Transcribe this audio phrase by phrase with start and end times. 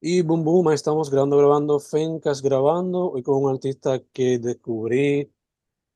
[0.00, 5.32] Y boom, boom, ahí estamos grabando, grabando, Fencas grabando, hoy con un artista que descubrí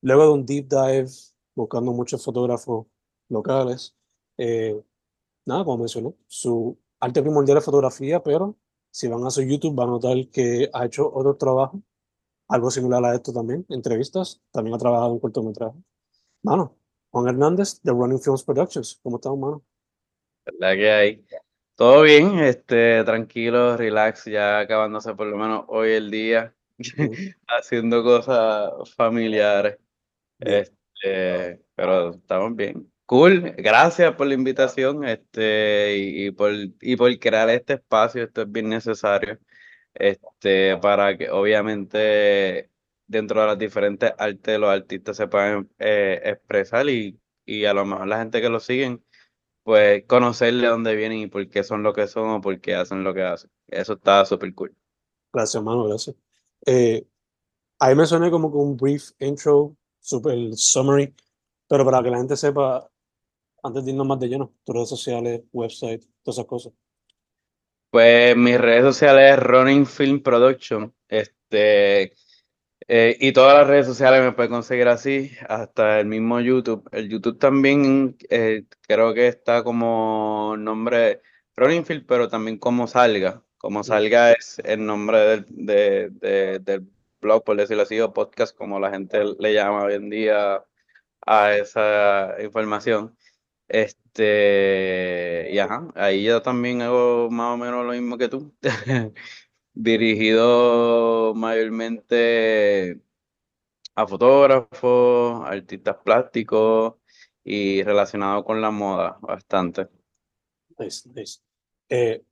[0.00, 1.08] luego de un deep dive,
[1.54, 2.86] buscando muchos fotógrafos
[3.28, 3.94] locales.
[4.38, 4.80] Eh,
[5.46, 8.56] nada, como mencioné, su arte primordial es fotografía, pero
[8.90, 11.80] si van a su YouTube van a notar que ha hecho otro trabajo,
[12.48, 15.78] algo similar a esto también, entrevistas, también ha trabajado en cortometraje.
[16.42, 16.76] Mano,
[17.10, 19.62] Juan Hernández de Running Films Productions, ¿cómo estás, mano?
[20.58, 21.24] La que hay.
[21.74, 26.54] Todo bien, este, tranquilo, relax, ya acabándose por lo menos hoy el día,
[27.48, 29.78] haciendo cosas familiares.
[30.38, 32.92] Este, pero estamos bien.
[33.06, 38.52] Cool, gracias por la invitación, este, y, por, y por crear este espacio, esto es
[38.52, 39.38] bien necesario,
[39.94, 42.70] este, para que obviamente
[43.06, 47.84] dentro de las diferentes artes los artistas se puedan eh, expresar y, y a lo
[47.86, 49.04] mejor la gente que lo siguen
[49.62, 53.04] pues conocerle dónde vienen y por qué son lo que son o por qué hacen
[53.04, 53.50] lo que hacen.
[53.68, 54.74] Eso está súper cool.
[55.32, 56.16] Gracias, hermano, gracias.
[56.66, 57.06] Eh,
[57.78, 61.14] ahí me suena como con un brief intro, super summary,
[61.68, 62.88] pero para que la gente sepa,
[63.62, 66.72] antes de irnos más de lleno, tus redes sociales, website, todas esas cosas.
[67.90, 70.94] Pues mis redes sociales es Running Film Production.
[71.08, 72.14] Este,
[72.88, 76.88] eh, y todas las redes sociales me pueden conseguir así, hasta el mismo YouTube.
[76.92, 81.22] El YouTube también eh, creo que está como nombre
[81.56, 83.42] Field, pero también como salga.
[83.58, 86.18] Como salga es el nombre del,
[86.64, 86.88] del
[87.20, 90.64] blog, por decirlo así, o podcast, como la gente le llama hoy en día
[91.26, 93.16] a esa información.
[93.68, 98.54] Este, y ajá, ahí yo también hago más o menos lo mismo que tú.
[99.74, 103.00] dirigido mayormente
[103.94, 106.94] a fotógrafos, artistas plásticos
[107.44, 109.88] y relacionado con la moda bastante.
[110.78, 111.40] Nice, nice.
[111.88, 112.22] Eh,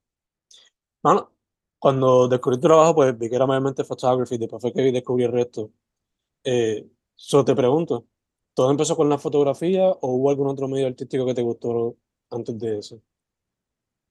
[1.02, 1.32] bueno,
[1.78, 5.32] cuando descubrí tu trabajo, pues vi que era mayormente photography, después fue que descubrí el
[5.32, 5.70] resto.
[6.44, 8.06] Eh, solo te pregunto,
[8.54, 11.96] ¿todo empezó con la fotografía o hubo algún otro medio artístico que te gustó
[12.30, 13.02] antes de eso?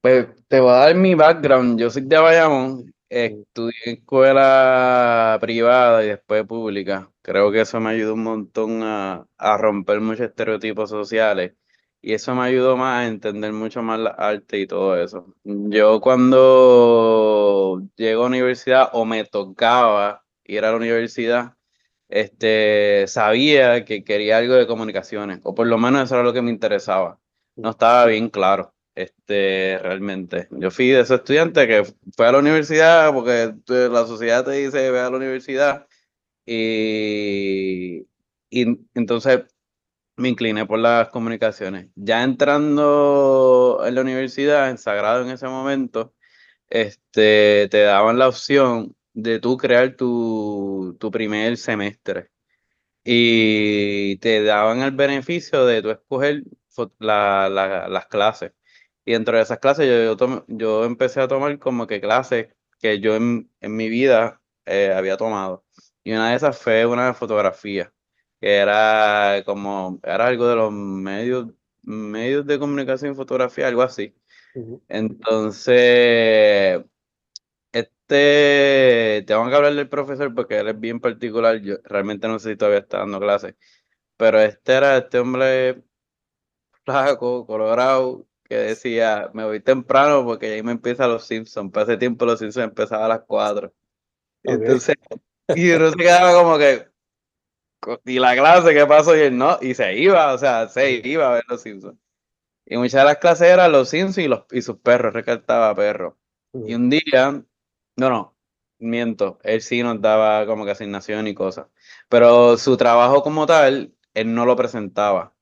[0.01, 1.79] Pues te voy a dar mi background.
[1.79, 7.11] Yo soy de Bayamón Estudié en escuela privada y después pública.
[7.23, 9.27] Creo que eso me ayudó un montón a,
[9.57, 11.53] romper muchos estereotipos sociales
[12.01, 15.33] y eso me ayudó más a entender mucho más la arte y todo eso.
[15.43, 21.55] Yo cuando llego a la universidad o me tocaba ir a la universidad,
[22.09, 26.41] este, sabía que quería algo de comunicaciones, o por lo menos eso era lo que
[26.43, 27.19] me interesaba.
[27.55, 30.47] No estaba bien claro este, realmente.
[30.51, 31.83] Yo fui de ese estudiante que
[32.15, 35.87] fue a la universidad porque la sociedad te dice ve a la universidad
[36.45, 38.07] y,
[38.49, 39.43] y entonces
[40.17, 41.87] me incliné por las comunicaciones.
[41.95, 46.13] Ya entrando en la universidad, en Sagrado en ese momento,
[46.69, 52.31] este, te daban la opción de tú crear tu, tu primer semestre
[53.03, 56.43] y te daban el beneficio de tú escoger
[56.99, 58.53] las clases.
[59.09, 62.49] Y dentro de esas clases yo, yo, empecé a tomar como que clases
[62.79, 65.65] que yo en, mi vida eh, había tomado.
[66.03, 67.91] Y una de esas fue una de fotografía,
[68.39, 71.47] que era como, era algo de los medios,
[71.81, 74.13] medios de comunicación y fotografía, algo así.
[74.87, 76.85] Entonces,
[77.71, 82.51] este, tengo que hablar del profesor porque él es bien particular, yo realmente no sé
[82.51, 83.55] si todavía está dando clases,
[84.17, 85.83] pero este era este hombre
[86.85, 91.71] flaco, colorado, que decía, me voy temprano porque ahí me empiezan los Simpsons.
[91.71, 93.71] Para ese tiempo los Simpsons empezaban a las 4.
[94.43, 94.95] Entonces,
[95.55, 96.87] y uno se quedaba como que,
[98.05, 99.15] ¿y la clase qué pasó?
[99.15, 101.97] Y él no, y se iba, o sea, se iba a ver los Simpsons.
[102.65, 106.15] Y muchas de las clases eran los Simpsons y, los, y sus perros, recaltaba perros.
[106.53, 107.43] Y un día,
[107.97, 108.35] no, no,
[108.79, 111.67] miento, él sí nos daba como que asignación y cosas.
[112.09, 115.35] Pero su trabajo como tal, él no lo presentaba.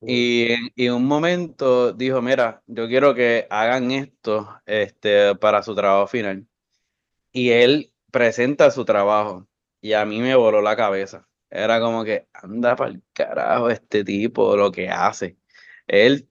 [0.00, 6.06] Y en, un momento dijo, mira, yo quiero que hagan esto este, para su trabajo
[6.06, 6.46] final.
[7.32, 9.48] Y él presenta su trabajo
[9.80, 11.28] y a mí me voló la cabeza.
[11.50, 15.38] Era como que, anda para el carajo este tipo, lo que hace.
[15.86, 16.28] Él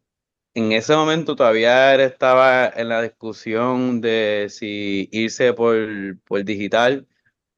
[0.55, 5.77] en ese momento todavía estaba en la discusión de si irse por,
[6.25, 7.07] por digital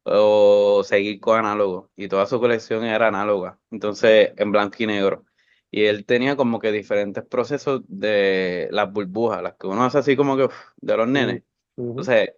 [0.03, 1.91] o seguir con análogo.
[1.95, 3.59] Y toda su colección era análoga.
[3.71, 5.26] Entonces, en blanco y negro
[5.71, 10.15] y él tenía como que diferentes procesos de las burbujas, las que uno hace así
[10.15, 11.43] como que de los nenes.
[11.77, 12.31] Entonces,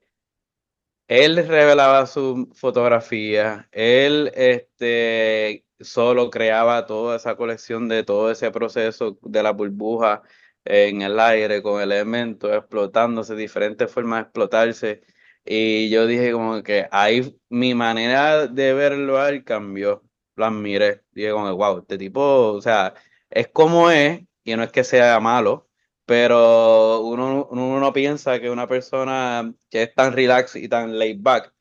[1.08, 9.18] él revelaba su fotografía, él este, solo creaba toda esa colección de todo ese proceso
[9.24, 10.22] de la burbuja
[10.66, 15.02] en el aire con elementos explotándose, diferentes formas de explotarse.
[15.46, 20.04] Y yo dije como que ahí mi manera de verlo a él cambió.
[20.36, 21.04] Lo admiré.
[21.12, 22.22] Dije como que, wow, este tipo,
[22.54, 22.94] o sea,
[23.30, 25.68] es como es, y no es que sea malo,
[26.06, 31.18] pero uno, uno no piensa que una persona que es tan relax y tan laid
[31.22, 31.54] back,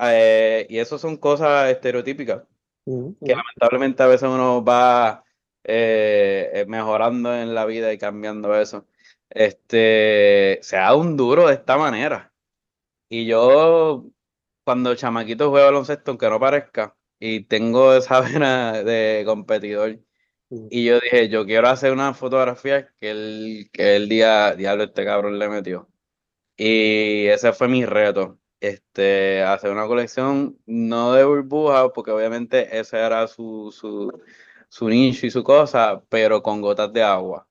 [0.00, 2.42] eh, y eso son cosas estereotípicas,
[2.84, 5.24] que lamentablemente a veces uno va
[5.64, 8.86] eh, mejorando en la vida y cambiando eso.
[9.30, 12.32] Este, se da un duro de esta manera.
[13.08, 14.06] Y yo,
[14.64, 20.00] cuando chamaquito juego baloncesto, aunque no parezca, y tengo esa vena de competidor,
[20.50, 25.04] y yo dije, yo quiero hacer una fotografía que el, que el día, diablo, este
[25.04, 25.88] cabrón le metió.
[26.56, 32.98] Y ese fue mi reto, este, hacer una colección no de burbujas, porque obviamente ese
[32.98, 34.12] era su, su,
[34.68, 37.46] su nicho y su cosa, pero con gotas de agua.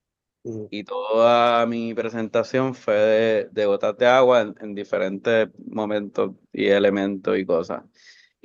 [0.70, 7.46] Y toda mi presentación fue de, gotas de agua en, diferentes momentos y elementos y
[7.46, 7.84] cosas.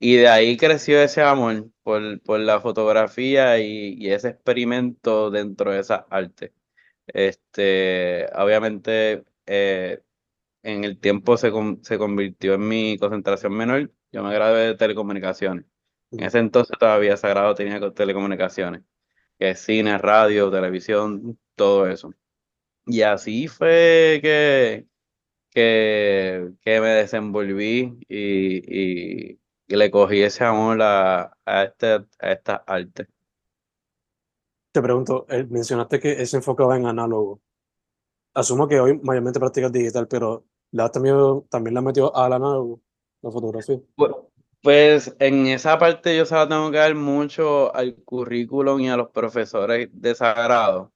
[0.00, 5.72] Y de ahí creció ese amor por, por la fotografía y, y, ese experimento dentro
[5.72, 6.54] de esa arte.
[7.06, 10.02] Este, obviamente, eh,
[10.62, 11.52] en el tiempo se,
[11.82, 13.92] se convirtió en mi concentración menor.
[14.12, 15.66] Yo me gradué de telecomunicaciones.
[16.12, 18.82] En ese entonces todavía Sagrado tenía telecomunicaciones,
[19.38, 22.12] que es cine, radio, televisión, todo eso.
[22.86, 24.86] Y así fue que,
[25.50, 29.39] que, me desenvolví y,
[29.76, 33.08] le cogí ese amor a, a, este, a esta arte.
[34.72, 37.40] Te pregunto, eh, mencionaste que se enfocaba en análogo.
[38.34, 41.16] Asumo que hoy mayormente practicas digital, pero ¿la también,
[41.48, 42.80] también la metió al análogo,
[43.22, 43.80] la fotografía?
[44.62, 48.96] Pues en esa parte yo se la tengo que dar mucho al currículum y a
[48.96, 50.92] los profesores de Sagrado,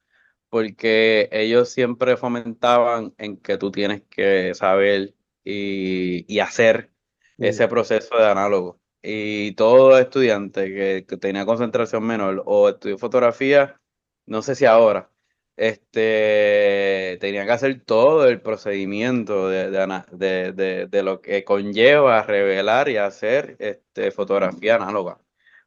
[0.50, 6.93] porque ellos siempre fomentaban en que tú tienes que saber y, hacer mm.
[7.38, 8.80] Ese proceso de análogo.
[9.02, 13.80] Y todo estudiante que, que tenía concentración menor o estudió fotografía,
[14.26, 15.10] no sé si ahora,
[15.56, 19.70] este, tenía que hacer todo el procedimiento de,
[20.12, 25.20] de, de, lo que conlleva revelar y hacer este, fotografía análoga.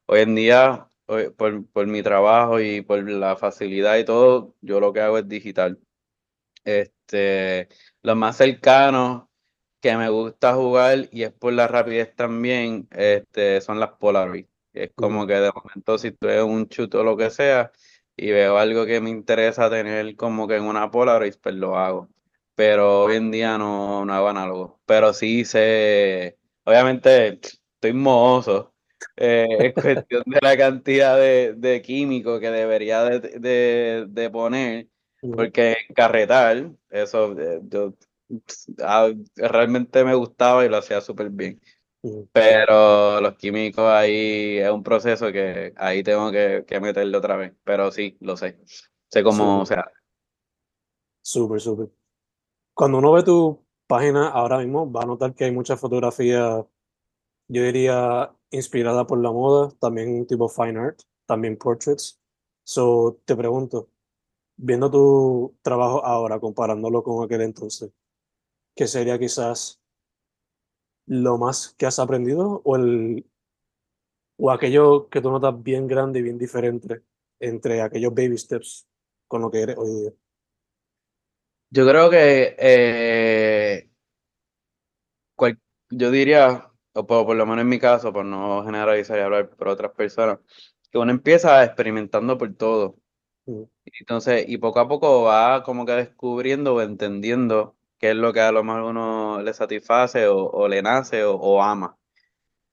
[0.08, 4.94] Hoy en día por, por, mi trabajo y por la facilidad y todo, yo lo
[4.94, 5.80] que hago es digital.
[6.66, 7.70] Este,
[8.04, 9.27] lo más cercano
[9.88, 14.46] que me gusta jugar y es por la rapidez también, este, son las Polaroid.
[14.74, 17.72] Es como que de momento si tú un chute o lo que sea
[18.18, 22.10] y veo algo que me interesa tener como que en una Polaroid, pues lo hago.
[22.56, 24.82] Pero hoy en día no, no hago análogo.
[24.86, 28.74] Pero sí sé, obviamente estoy mohoso
[29.16, 34.88] eh, es cuestión de la cantidad de, de químicos que debería de, de, poner,
[35.22, 37.94] porque carretal, eso eh, yo,
[38.84, 41.62] ah, realmente me gustaba y lo hacía súper bien.
[42.32, 47.54] Pero los químicos ahí es un proceso que ahí tengo que, que meterle otra vez.
[47.64, 48.60] Pero sí, lo sé.
[49.10, 49.92] Sé cómo, o sea.
[51.22, 51.90] Súper, súper.
[52.74, 56.66] Cuando uno ve tu página ahora mismo, va a notar que hay mucha fotografía,
[57.48, 62.20] yo diría, inspirada por la moda, también tipo fine art, también portraits.
[62.64, 63.90] So, te pregunto,
[64.58, 67.92] viendo tu trabajo ahora, comparándolo con aquel entonces,
[68.78, 69.82] ¿qué sería quizás
[71.08, 73.26] lo más que has aprendido o, el,
[74.38, 77.02] o aquello que tú notas bien grande y bien diferente
[77.40, 78.88] entre aquellos baby steps
[79.28, 80.12] con lo que eres hoy día?
[81.70, 83.90] Yo creo que eh,
[85.90, 89.68] yo diría o por, lo menos en mi caso, por no generalizar y hablar por
[89.68, 90.40] otras personas,
[90.92, 92.98] que uno empieza experimentando por todo.
[93.46, 93.64] Mm.
[93.86, 98.42] Entonces, y poco a poco va como que descubriendo o entendiendo qué es lo que
[98.42, 101.98] a lo mejor uno le satisface o, le nace o, ama.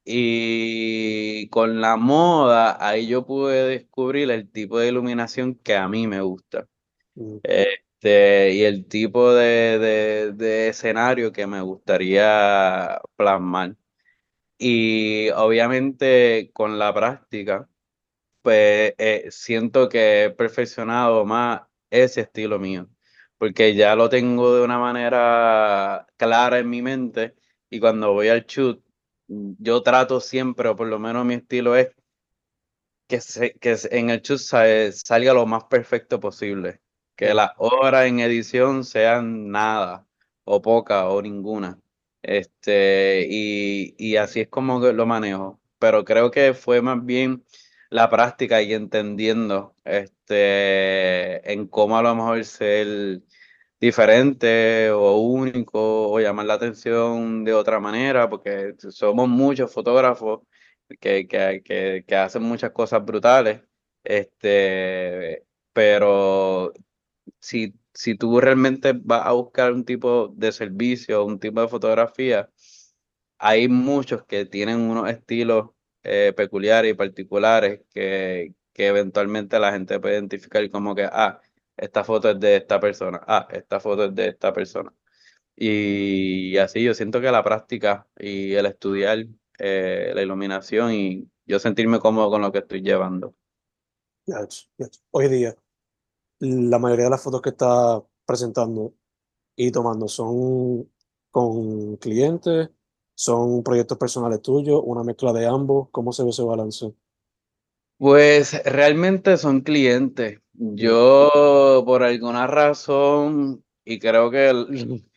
[0.05, 6.07] Y con la moda, ahí yo pude descubrir el tipo de iluminación que a mí
[6.07, 6.69] me gusta.
[7.15, 7.39] Mm.
[7.43, 13.77] Este, y el tipo de, de escenario que me gustaría plasmar.
[14.59, 17.69] Y obviamente con la práctica,
[18.45, 22.89] pues eh, siento que he perfeccionado más ese estilo mío,
[23.39, 27.35] porque ya lo tengo de una manera clara en mi mente
[27.71, 28.83] y cuando voy al shoot,
[29.29, 31.89] yo trato siempre, o por lo menos mi estilo es
[33.09, 36.81] que, se, que en el shoot salga lo más perfecto posible,
[37.17, 40.07] que las horas en edición sean nada,
[40.45, 41.79] o poca, o ninguna.
[42.23, 45.61] Este, y, y así es como lo manejo.
[45.79, 47.45] Pero creo que fue más bien
[47.95, 53.23] la práctica y entendiendo este, en cómo a lo mejor ser
[53.81, 60.41] diferente o único o llamar la atención de otra manera, porque somos muchos fotógrafos
[61.01, 63.63] que, que, que, hacen muchas cosas brutales,
[64.05, 66.73] este, pero
[67.41, 72.51] si, si tú realmente vas a buscar un tipo de servicio, un tipo de fotografía,
[73.39, 75.74] hay muchos que tienen unos estilos
[76.05, 81.41] eh, peculiares y particulares que, que eventualmente la gente puede identificar como que, ah,
[81.77, 84.93] esta foto es de esta persona, ah, esta foto es de esta persona.
[85.57, 89.27] Y así yo siento que la práctica y el estudiar
[89.59, 93.35] eh, la iluminación y yo sentirme cómodo con lo que estoy llevando.
[95.11, 95.55] Hoy día,
[96.41, 98.95] la mayoría de las fotos que está presentando
[99.55, 100.91] y tomando son
[101.31, 102.71] con clientes,
[103.15, 105.89] son proyectos personales tuyos, una mezcla de ambos.
[105.91, 106.93] ¿Cómo se ve ese balance?
[107.99, 110.41] Pues realmente son clientes.
[110.53, 114.53] Yo, por alguna razón, y creo que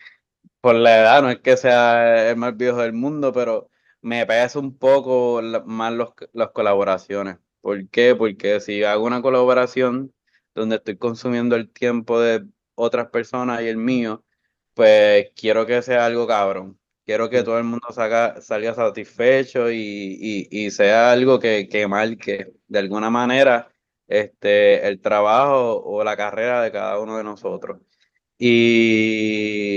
[0.62, 3.70] por la edad, no es que sea el más viejo del mundo, pero
[4.02, 7.38] me pesa un poco más los, las colaboraciones.
[7.62, 8.16] ¿Por qué?
[8.16, 10.14] Porque si hago una colaboración
[10.56, 14.24] donde estoy consumiendo el tiempo de otras personas y el mío,
[14.74, 16.80] pues quiero que sea algo cabrón.
[17.08, 22.80] Quiero que todo el mundo salga, salga satisfecho y, sea algo que, que marque de
[22.80, 23.72] alguna manera
[24.08, 27.80] este, el trabajo o la carrera de cada uno de nosotros.
[28.38, 29.68] Y,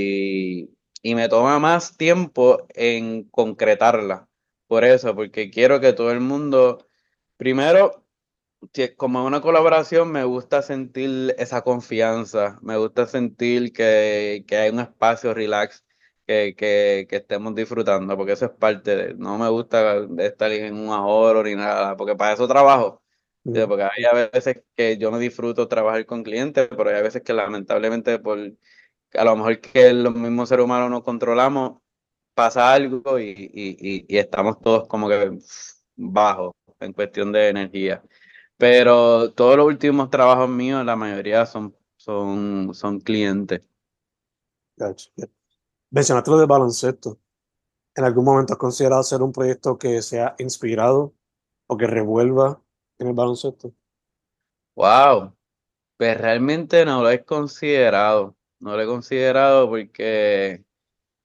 [1.02, 4.28] y me toma más tiempo en concretarla.
[4.66, 6.88] Por eso, porque quiero que todo el mundo,
[7.36, 8.04] primero,
[8.96, 14.80] como una colaboración, me gusta sentir esa confianza, me gusta sentir que, que hay un
[14.80, 15.84] espacio relax
[16.30, 20.76] que, que, que, estemos disfrutando, porque eso es parte de, no me gusta estar en
[20.76, 23.02] un ahorro ni nada, porque para eso trabajo.
[23.42, 27.32] Porque hay a veces que yo me disfruto trabajar con clientes, pero hay veces que
[27.32, 28.38] lamentablemente por
[29.14, 31.80] a lo mejor que los mismos seres humanos no controlamos,
[32.34, 35.32] pasa algo y, y, y, estamos todos como que
[35.96, 38.02] bajos en cuestión de energía.
[38.56, 43.62] Pero todos los últimos trabajos míos, la mayoría son, son, son clientes.
[45.90, 47.18] Mencionaste lo de baloncesto.
[47.96, 51.14] ¿En algún momento has considerado hacer un proyecto que sea inspirado
[51.66, 52.62] o que revuelva
[52.98, 53.74] en el baloncesto?
[54.76, 55.36] Wow,
[55.96, 58.36] pues realmente no lo he considerado.
[58.60, 60.64] No lo he considerado porque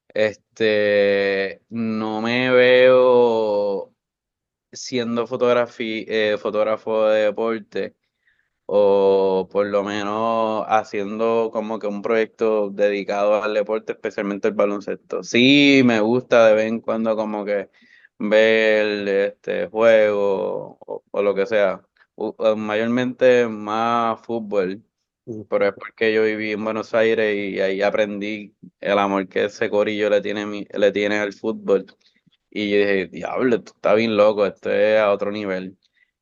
[0.09, 3.93] este no me veo
[4.71, 7.95] siendo eh, fotógrafo de deporte
[8.67, 15.23] o por lo menos haciendo como que un proyecto dedicado al deporte, especialmente el baloncesto.
[15.23, 17.69] Sí, me gusta de vez en cuando como que
[18.19, 21.81] ver este juego o, o lo que sea.
[22.57, 24.81] mayormente más fútbol
[25.49, 29.69] pero es porque yo viví en Buenos Aires y ahí aprendí el amor que ese
[29.71, 31.85] corillo le tiene, le tiene al fútbol.
[32.51, 35.77] Y yo dije, diablo, esto está bien loco, esto es a otro nivel.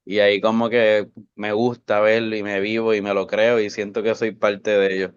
[0.06, 3.70] Y ahí como que me gusta verlo y me vivo y me lo creo y
[3.70, 5.14] siento que soy parte de ello.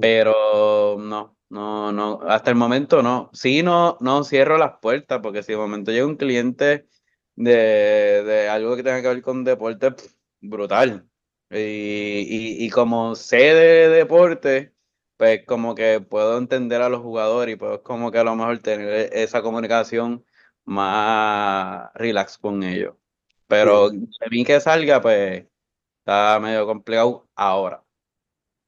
[0.00, 3.30] Pero no, no, no, hasta el momento no.
[3.32, 6.86] Sí, no, no cierro las puertas porque si de momento llega un cliente
[7.36, 7.52] de,
[8.24, 9.94] de algo que tenga que ver con deporte,
[10.40, 11.10] brutal
[11.50, 14.72] y, y, como sé de deporte,
[15.16, 18.58] pues como que puedo entender a los jugadores y pues como que a lo mejor
[18.60, 20.24] tener esa comunicación
[20.64, 22.94] más relax con ellos.
[23.50, 25.44] Pero de mí que salga, pues
[25.98, 27.82] está medio complicado ahora.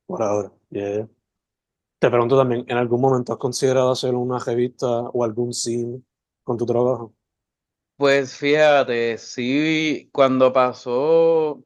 [0.07, 5.55] Por ahora, Te pregunto también, ¿en algún momento has considerado hacer una revista o algún
[5.55, 6.03] cine
[6.43, 7.15] con tu trabajo?
[7.97, 11.63] Pues fíjate, sí, cuando pasó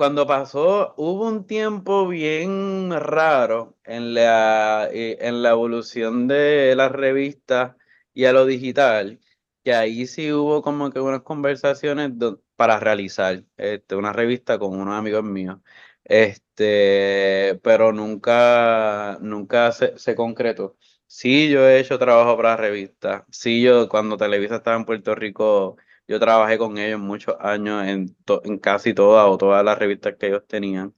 [0.00, 6.90] cuando pasó, hubo un tiempo bien raro en la, eh, en la evolución de las
[6.90, 7.76] revistas
[8.14, 9.20] y a lo digital,
[9.64, 12.10] que ahí sí hubo como que unas conversaciones
[12.56, 15.58] para realizar este, una revista con unos amigos míos.
[16.04, 20.76] Este, pero nunca, nunca se, se concretó.
[21.06, 23.24] Sí, yo he hecho trabajo para revistas.
[23.30, 25.76] Sí, yo cuando Televisa estaba en Puerto Rico
[26.08, 30.26] yo trabajé con ellos muchos años en, en casi todas o todas las revistas que
[30.28, 30.94] ellos tenían.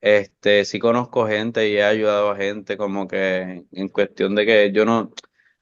[0.00, 4.72] Este, sí conozco gente y he ayudado a gente como que en cuestión de que
[4.72, 5.12] yo no,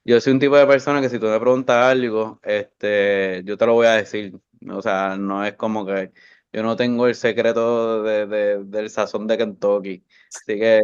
[0.05, 3.67] yo soy un tipo de persona que si tú me preguntas algo, este, yo te
[3.67, 4.35] lo voy a decir.
[4.71, 6.13] O sea, no es como que
[6.53, 10.05] yo no tengo el secreto de, de, del sazón de Kentucky.
[10.29, 10.83] Así que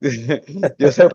[0.78, 1.08] yo sé,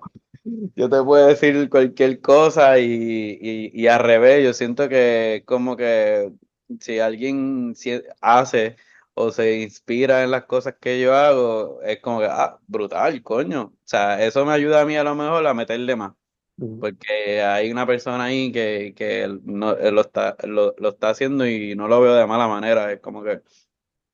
[0.76, 3.38] yo te puedo decir cualquier cosa y,
[3.74, 6.32] y, al revés, yo siento que como que
[6.80, 7.74] si alguien
[8.22, 8.76] hace
[9.14, 13.64] o se inspira en las cosas que yo hago, es como que, ah, brutal, coño.
[13.64, 16.14] O sea, eso me ayuda a mí a lo mejor a meterle más.
[16.58, 21.76] Porque hay una persona ahí que, que no, lo, está, lo, lo está haciendo y
[21.76, 22.92] no lo veo de mala manera.
[22.92, 23.42] Es como que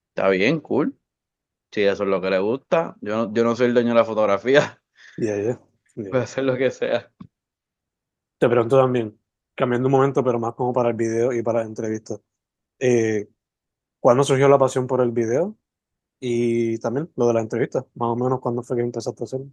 [0.09, 0.97] está bien, cool.
[1.71, 2.97] Si eso es lo que le gusta.
[3.01, 4.77] Yo no, yo no soy el dueño de la fotografía.
[5.17, 5.61] Ya, ya.
[5.95, 6.09] Ya.
[6.09, 7.11] Puedo hacer lo que sea.
[8.39, 9.19] Te pregunto también,
[9.55, 12.15] cambiando un momento, pero más como para el video y para la entrevista.
[12.79, 13.27] Eh,
[13.99, 15.57] ¿cuándo surgió la pasión por el video?
[16.19, 19.47] Y también lo de la entrevista, más o menos cuándo fue que empezaste a hacerlo.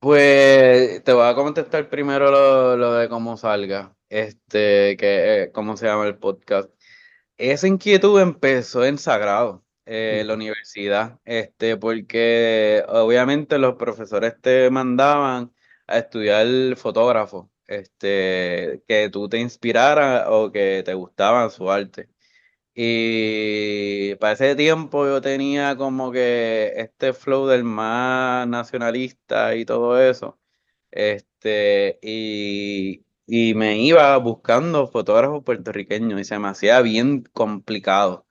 [0.00, 5.76] Pues te voy a contestar primero lo, lo de cómo salga, este, que eh, cómo
[5.76, 6.70] se llama el podcast.
[7.38, 14.70] Esa inquietud empezó en Sagrado, eh, en la universidad, este, porque obviamente los profesores te
[14.70, 15.52] mandaban
[15.86, 22.08] a estudiar fotógrafo, este, que tú te inspiraras o que te gustaba su arte.
[22.74, 30.00] Y para ese tiempo yo tenía como que este flow del más nacionalista y todo
[30.00, 30.38] eso.
[30.90, 38.26] Este, y, y me iba buscando fotógrafos puertorriqueños y se me hacía bien complicado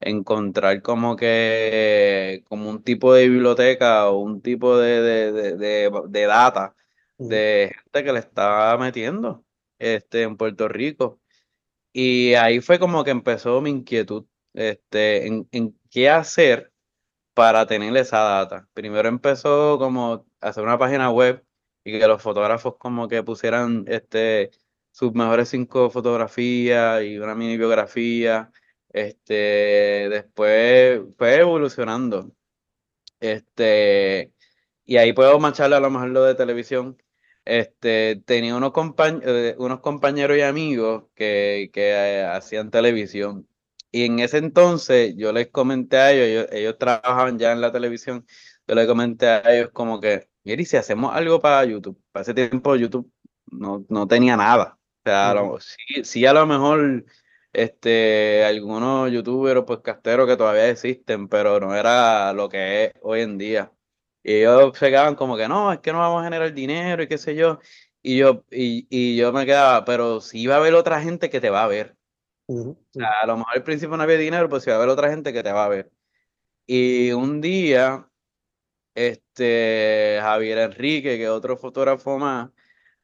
[0.00, 5.90] encontrar como que como un tipo de biblioteca o un tipo de, de, de, de,
[6.08, 6.76] de data
[7.18, 9.44] de gente que le estaba metiendo
[9.78, 11.20] este, en Puerto Rico.
[11.92, 16.72] Y ahí fue como que empezó mi inquietud este, en, qué hacer
[17.34, 18.68] para tener esa data.
[18.74, 21.44] Primero empezó como hacer una página web
[21.84, 24.50] y que los fotógrafos como que pusieran este,
[24.92, 28.50] sus mejores cinco fotografías y una mini biografía.
[28.90, 32.32] Este, después fue evolucionando.
[33.20, 34.32] Este,
[34.84, 36.98] y ahí puedo macharle a lo mejor lo de televisión.
[37.48, 43.48] Este, tenía unos, compañ- eh, unos compañeros y amigos que, que eh, hacían televisión.
[43.90, 47.72] Y en ese entonces yo les comenté a ellos, ellos, ellos trabajaban ya en la
[47.72, 48.26] televisión,
[48.66, 51.98] yo les comenté a ellos como que, mire, ¿y si hacemos algo para YouTube?
[52.12, 53.10] Para ese tiempo YouTube
[53.50, 54.78] no, no tenía nada.
[55.04, 55.60] O sea, lo- Ujú.
[55.60, 57.04] sí, sí a lo mejor
[57.54, 63.22] este, algunos youtubers o podcasteros que todavía existen, pero no era lo que es hoy
[63.22, 63.72] en día.
[64.28, 67.08] Y ellos se quedaban como que no, es que no vamos a generar dinero y
[67.08, 67.60] qué sé yo.
[68.02, 71.40] Y yo, y, y yo me quedaba, pero si va a haber otra gente que
[71.40, 71.96] te va a ver.
[72.46, 74.90] O sea, a lo mejor al principio no había dinero, pues si va a haber
[74.90, 75.90] otra gente que te va a ver.
[76.66, 78.06] Y un día,
[78.94, 82.50] este, Javier Enrique, que es otro fotógrafo más,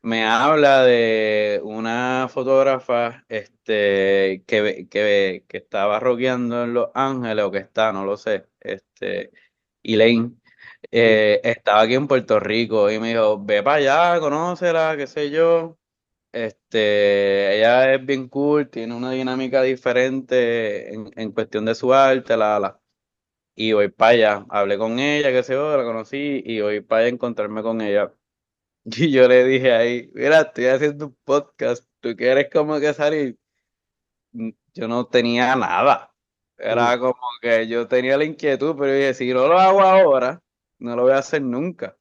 [0.02, 7.50] me habla de una fotógrafa este, que, que, que estaba rockeando en Los Ángeles, o
[7.50, 9.30] que está, no lo sé, este,
[9.82, 10.38] Elaine,
[10.90, 13.76] eh, estaba aquí en Puerto Rico y me dijo, ve para
[14.14, 15.78] allá, conócela, qué sé yo.
[16.32, 22.36] Este, ella es bien cool, tiene una dinámica diferente en, en cuestión de su arte,
[22.36, 22.80] la, la.
[23.56, 27.00] Y voy para allá, hablé con ella, qué sé yo, la conocí y voy para
[27.02, 28.12] allá a encontrarme con ella.
[28.84, 33.38] Y yo le dije ahí, mira, estoy haciendo un podcast, ¿tú quieres como que salir?
[34.32, 36.12] Mm, Yo no tenía nada.
[36.56, 40.42] Era como que yo tenía la inquietud, pero dije, si no lo hago ahora,
[40.78, 41.96] no lo voy a hacer nunca.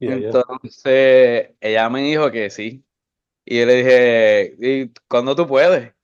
[0.00, 2.84] Entonces, ella me dijo que sí.
[3.44, 5.94] Y yo le dije, ¿y cuándo tú puedes?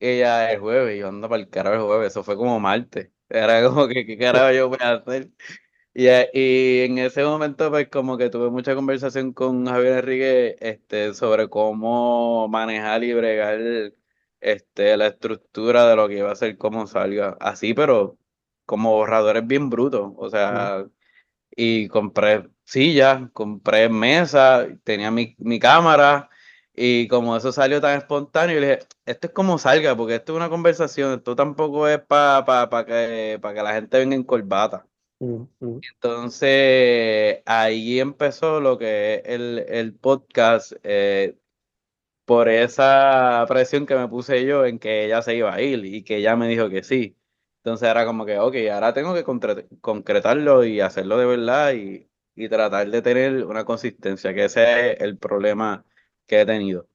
[0.00, 2.60] Y ella, el jueves, y yo ando para el carajo el jueves, eso fue como
[2.60, 3.10] martes.
[3.28, 5.30] Era como que, ¿qué carajo yo voy a hacer?
[5.94, 11.14] Y, y en ese momento, pues como que tuve mucha conversación con Javier Enrique este,
[11.14, 13.58] sobre cómo manejar y bregar
[14.40, 17.36] este, la estructura de lo que iba a ser, cómo salga.
[17.40, 18.18] Así, pero
[18.66, 20.12] como borradores bien brutos.
[20.16, 20.86] O sea,
[21.56, 26.30] y compré silla, compré mesa, tenía mi, mi cámara.
[26.74, 30.36] Y como eso salió tan espontáneo, le dije, esto es como salga, porque esto es
[30.36, 34.24] una conversación, esto tampoco es para pa, pa que, pa que la gente venga en
[34.24, 34.86] corbata.
[35.60, 41.38] Entonces, ahí empezó lo que es el, el podcast, eh,
[42.26, 46.02] por esa presión que me puse yo en que ella se iba a ir y
[46.04, 47.16] que ella me dijo que sí.
[47.66, 52.08] Entonces era como que, ok, ahora tengo que concre- concretarlo y hacerlo de verdad y,
[52.36, 55.84] y tratar de tener una consistencia, que ese es el problema
[56.28, 56.86] que he tenido,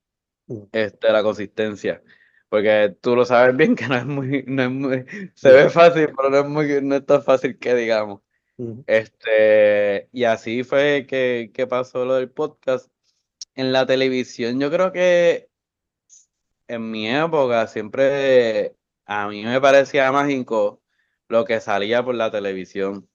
[0.47, 0.69] Ujú.
[0.71, 2.01] este, la consistencia.
[2.47, 5.05] Porque tú lo sabes bien que no es muy, no es muy,
[5.36, 8.21] se ve fácil, pero no es muy, no es tan fácil que digamos.
[8.57, 8.86] Ujú.
[8.88, 12.89] Este, y así fue que, que pasó lo del podcast.
[13.55, 15.49] En la televisión, yo creo que
[16.67, 18.75] en mi época siempre
[19.12, 20.82] a mí me parecía mágico
[21.28, 23.10] lo que salía por la televisión.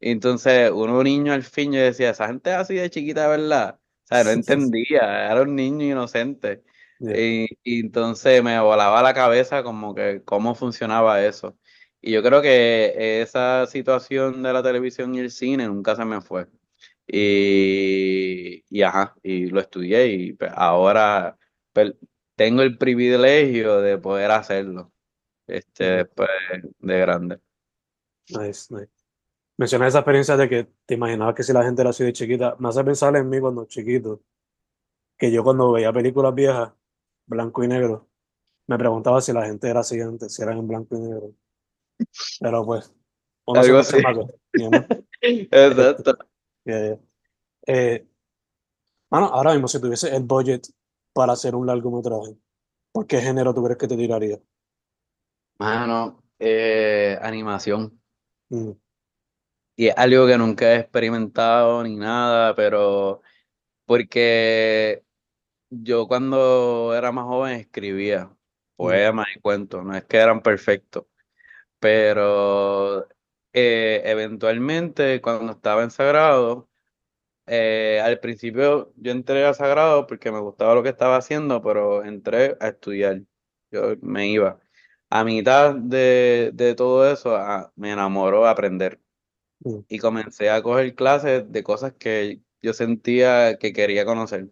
[0.00, 3.80] Entonces, uno niño al fin, yo decía, esa gente es así de chiquita, ¿verdad?
[4.04, 6.62] O sea, no entendía, era un niño inocente.
[7.00, 7.18] Ya.
[7.18, 11.58] Y, y entonces me volaba la cabeza como que cómo funcionaba eso.
[12.00, 16.20] Y yo creo que esa situación de la televisión y el cine nunca se me
[16.20, 16.46] fue.
[17.06, 21.36] Y, y ajá, y lo estudié y pues, ahora
[21.72, 21.94] pues,
[22.36, 24.92] tengo el privilegio de poder hacerlo
[25.50, 26.28] este, después
[26.78, 27.40] de grande.
[28.28, 28.90] Nice, nice.
[29.56, 32.56] Mencioné esa experiencia de que te imaginabas que si la gente era así de chiquita,
[32.58, 34.22] me hace pensar en mí cuando chiquito,
[35.18, 36.72] que yo cuando veía películas viejas,
[37.26, 38.08] blanco y negro,
[38.66, 41.34] me preguntaba si la gente era así antes, si eran en blanco y negro.
[42.40, 42.92] Pero pues,
[43.44, 43.96] uno Algo así.
[45.20, 46.16] Exacto.
[46.64, 46.98] Yeah, yeah.
[47.66, 48.06] Eh,
[49.10, 50.66] mano, ahora mismo, si tuviese el budget
[51.12, 52.36] para hacer un largometraje,
[52.92, 54.40] ¿por qué género tú crees que te tiraría?
[55.60, 58.00] Mano, eh, animación.
[58.48, 58.72] Mm,
[59.76, 63.22] Y es algo que nunca he experimentado ni nada, pero
[63.86, 65.04] porque
[65.70, 68.34] yo cuando era más joven escribía
[68.76, 71.06] poemas y cuentos, no es que eran perfectos,
[71.80, 73.08] pero
[73.54, 76.70] eh, eventualmente cuando estaba en Sagrado,
[77.46, 82.04] eh, al principio yo entré a Sagrado porque me gustaba lo que estaba haciendo, pero
[82.04, 83.22] entré a estudiar,
[83.72, 84.60] yo me iba.
[85.10, 89.00] A mitad de, de todo eso, ah, me enamoró aprender
[89.60, 94.50] mm, y comencé a coger clases de cosas que yo sentía que quería conocer.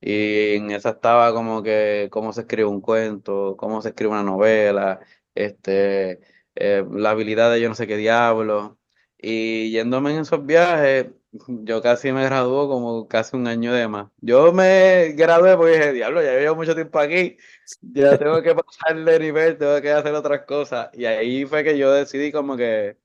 [0.00, 4.24] Y en esa estaba como que cómo se escribe un cuento, cómo se escribe una
[4.24, 5.00] novela,
[5.34, 6.20] este,
[6.56, 8.78] eh, la habilidad de yo no sé qué diablo.
[9.18, 11.08] Y yéndome en esos viajes,
[11.46, 14.08] yo casi me graduó como casi un año de más.
[14.20, 17.38] Yo me gradué porque dije, diablo, ya llevo mucho tiempo aquí,
[17.80, 20.90] ya tengo que pasar de nivel, tengo que hacer otras cosas.
[20.92, 22.98] Y ahí fue que yo decidí como que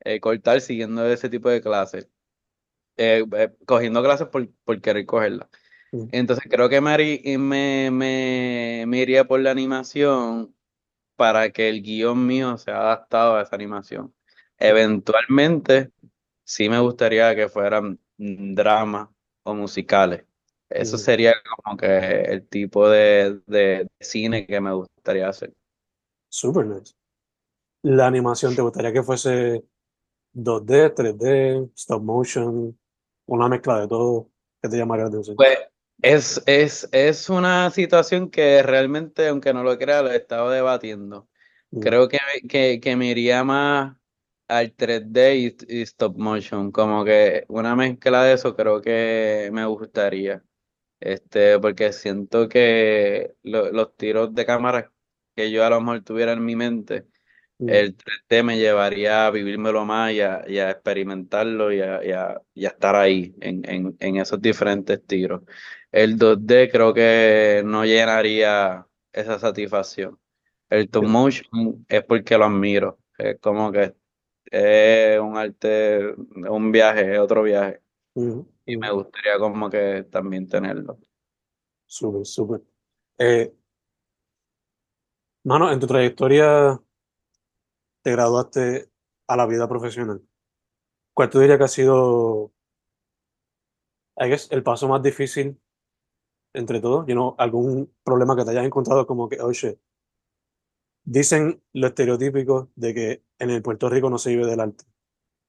[0.00, 2.08] eh, cortar siguiendo ese tipo de clases,
[2.96, 5.48] eh, eh, cogiendo clases por, por querer cogerlas.
[5.92, 6.96] mm, Entonces creo que me,
[7.38, 10.54] me, me, me iría por la animación
[11.16, 14.14] para que el guion mío sea adaptado a esa animación.
[14.58, 15.92] Eventualmente,
[16.48, 19.08] sí me gustaría que fueran mm, dramas
[19.42, 20.24] o musicales.
[20.70, 21.86] Eso sería como que
[22.22, 25.52] el tipo de, de cine que me gustaría hacer.
[26.30, 26.94] Super nice.
[27.82, 29.62] La animación, ¿te gustaría que fuese
[30.32, 32.78] 2D, 3D, stop motion,
[33.26, 34.30] una mezcla de todo?
[34.60, 35.36] ¿Qué te llamaría la atención?
[35.36, 35.58] Pues
[36.02, 41.28] es, es, es una situación que realmente, aunque no lo crea, lo he estado debatiendo.
[41.70, 43.97] Mm, Creo que, que, que me iría más
[44.48, 49.64] al 3D y, y stop motion, como que una mezcla de eso creo que me
[49.66, 50.42] gustaría.
[51.00, 54.92] Este, porque siento que lo- los tiros de cámara
[55.36, 57.06] que yo a lo mejor tuviera en mi mente,
[57.58, 62.04] mm, el 3D me llevaría a vivírmelo más y a, y a experimentarlo y a,
[62.04, 65.42] y a- y a estar ahí en, en, en esos diferentes tiros.
[65.90, 70.18] El 2D creo que no llenaría esa satisfacción.
[70.70, 72.98] El stop motion es porque lo admiro.
[73.18, 73.94] Es como que
[74.50, 77.82] es un arte, un viaje, es otro viaje.
[78.66, 80.98] Y me gustaría como que también tenerlo.
[81.86, 82.62] Súper, súper.
[83.18, 83.54] Eh,
[85.44, 86.80] mano, en tu trayectoria
[88.02, 88.90] te graduaste
[89.26, 90.22] a la vida profesional.
[91.14, 92.52] ¿Cuál tú dirías que ha sido,
[94.16, 95.60] guess, el paso más difícil
[96.52, 97.06] entre todos?
[97.06, 99.78] You know, algún problema que te hayas encontrado como que, oh shit,
[101.04, 104.84] dicen lo estereotípico de que en el Puerto Rico no se vive del arte.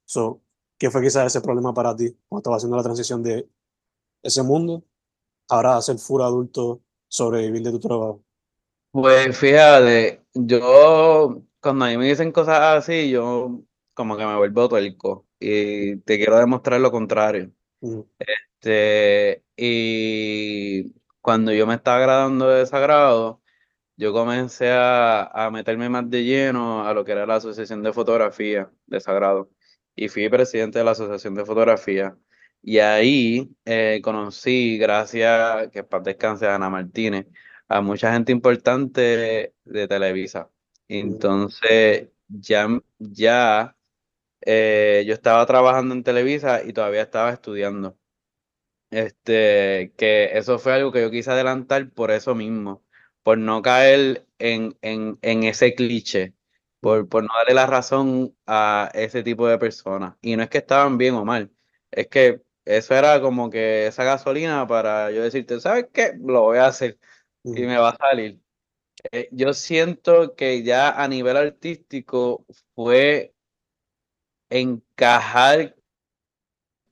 [0.06, 0.41] So,
[0.78, 3.49] ¿qué fue quizás ese problema para ti cuando estabas haciendo la transición de
[4.23, 4.84] ese mundo
[5.49, 8.23] ahora a ser full adulto, sobrevivir de tu trabajo?
[8.91, 13.62] Pues fíjate, yo cuando a mí me dicen cosas así, yo
[13.93, 17.52] como que me vuelvo tuerco y te quiero demostrar lo contrario.
[17.82, 18.04] Mm,
[18.62, 23.38] Este, y cuando yo me estaba graduando de Sagrado,
[24.00, 27.92] yo comencé a, a meterme más de lleno a lo que era la Asociación de
[27.94, 29.52] Fotografía de Sagrado.
[29.96, 32.18] Y fui presidente de la Asociación de Fotografía.
[32.62, 37.28] Y ahí eh, conocí, gracias, que para descanse a Ana Martínez,
[37.68, 40.50] a mucha gente importante de Televisa.
[40.88, 42.68] Entonces, ya,
[43.00, 43.76] ya
[44.42, 47.98] eh, yo estaba trabajando en Televisa y todavía estaba estudiando.
[48.92, 52.84] Este, que eso fue algo que yo quise adelantar por eso mismo,
[53.24, 56.34] por no caer en, en, en ese cliché,
[56.80, 60.16] por, por no darle la razón a ese tipo de personas.
[60.22, 61.52] Y no es que estaban bien o mal,
[61.92, 66.14] es que eso era como que esa gasolina para yo decirte, ¿sabes qué?
[66.22, 67.00] Lo voy a hacer
[67.44, 68.42] y me va a salir.
[69.12, 73.34] Eh, yo siento que ya a nivel artístico fue
[74.52, 75.74] encajar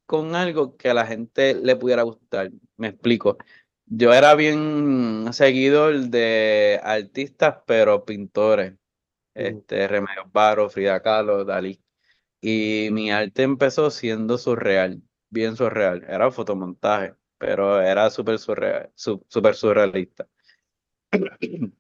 [0.06, 2.52] con algo que a la gente le pudiera gustar.
[2.78, 3.38] Me explico.
[3.88, 8.74] Yo era bien seguidor de artistas, pero pintores.
[9.36, 11.82] este, Remedios Varo, Frida Kahlo, Dalí.
[12.42, 16.06] Y mi arte empezó siendo surreal, bien surreal.
[16.10, 20.28] Era fotomontaje, pero era súper surreal, súper surrealista.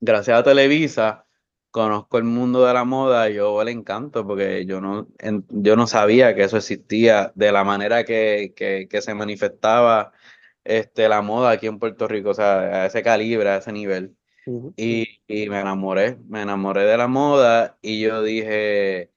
[0.00, 1.28] Gracias a Televisa
[1.70, 5.08] conozco el mundo de la moda y yo le encanto porque yo no,
[5.48, 10.12] yo no sabía que eso existía de la manera que, que, se manifestaba
[10.64, 14.16] este, la moda aquí en Puerto Rico, o sea, a ese calibre, a ese nivel.
[14.76, 19.12] y, y, me enamoré, me enamoré de la moda y yo dije,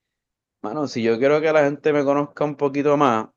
[0.62, 3.30] bueno, si yo quiero que la gente me conozca un poquito más,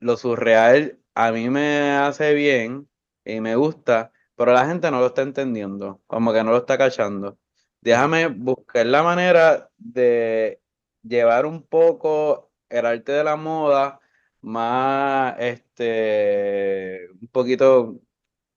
[0.00, 2.88] lo surreal a mí me hace bien
[3.24, 6.78] y me gusta, pero la gente no lo está entendiendo, como que no lo está
[6.78, 7.38] cachando
[7.86, 10.60] déjame buscar la manera de
[11.02, 14.00] llevar un poco el arte de la moda
[14.40, 18.00] más, este, un poquito,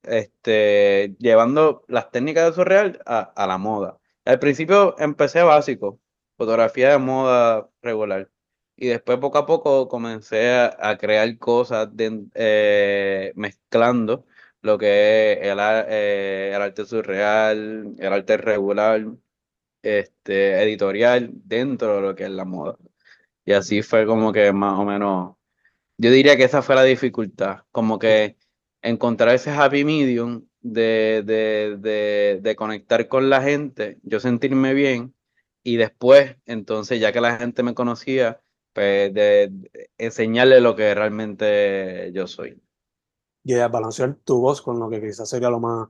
[0.04, 4.00] este, llevando las técnicas de surreal a, la moda.
[4.26, 6.00] Al principio empecé básico,
[6.38, 8.30] fotografía de moda regular.
[8.76, 11.90] Y después poco a poco comencé a, crear cosas
[12.36, 14.26] eh, mezclando
[14.62, 19.06] lo que es el, eh, el arte surreal, el arte regular,
[19.82, 22.78] este, editorial dentro de lo que es la moda.
[23.46, 25.36] Y así fue como que más o menos,
[26.00, 28.38] yo diría que esa fue la dificultad, como que
[28.82, 35.14] encontrar ese happy medium de, de, de, de conectar con la gente, yo sentirme bien
[35.62, 38.42] y después, entonces, ya que la gente me conocía,
[38.74, 39.52] pues de,
[39.98, 42.60] enseñarle lo que realmente yo soy
[43.44, 45.90] y a balancear tu voz con lo que quizás sería lo más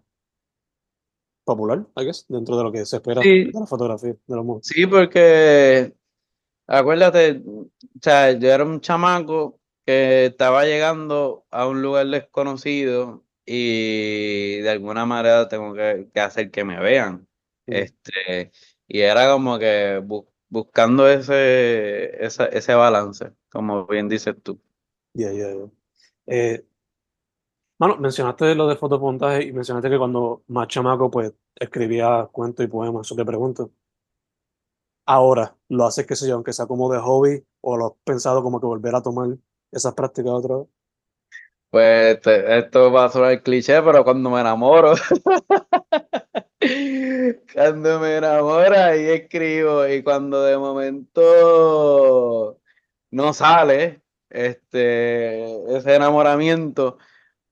[1.44, 4.46] popular, I guess, dentro de lo que se espera de la fotografía, de los.
[4.62, 5.94] Sí, porque
[6.68, 7.70] acuérdate, o
[8.02, 9.59] sea, yo era un chamaco
[9.90, 16.64] que estaba llegando a un lugar desconocido y de alguna manera tengo que, hacer que
[16.64, 17.28] me vean.
[17.66, 18.52] Este,
[18.88, 20.00] y era como que
[20.48, 24.62] buscando ese, ese balance, como bien dices tú.
[25.16, 25.56] Ya, ya,
[26.28, 26.62] ya.
[27.80, 32.68] Bueno, mencionaste lo de fotopontaje y mencionaste que cuando más chamaco, pues, escribía cuentos y
[32.70, 33.08] poemas.
[33.08, 33.72] Eso te pregunto.
[35.08, 38.44] Ahora, ¿lo haces, qué sé yo, aunque sea como de hobby o lo has pensado
[38.44, 39.30] como que volver a tomar
[39.72, 40.68] esas prácticas otra vez?
[41.70, 44.96] Pues esto va a sonar cliché, pero cuando me enamoro,
[47.54, 52.60] cuando me enamoro ahí escribo y cuando de momento
[53.12, 56.98] no sale este, ese enamoramiento,